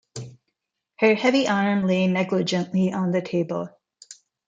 Her 0.95 1.13
heavy 1.13 1.47
arm 1.47 1.85
lay 1.85 2.07
negligently 2.07 2.91
on 2.91 3.11
the 3.11 3.21
table. 3.21 3.69